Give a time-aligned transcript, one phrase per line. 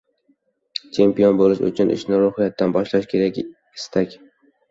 [0.95, 4.17] Chempion bo‘lish uchun ishni ruhiyatdan boshlash kerak– istak